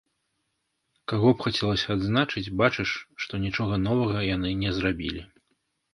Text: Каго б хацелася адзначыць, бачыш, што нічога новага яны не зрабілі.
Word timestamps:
Каго 1.13 1.33
б 1.35 1.45
хацелася 1.47 1.87
адзначыць, 1.97 2.45
бачыш, 2.63 2.89
што 3.27 3.33
нічога 3.47 3.73
новага 3.87 4.27
яны 4.35 4.49
не 4.63 4.71
зрабілі. 4.79 5.21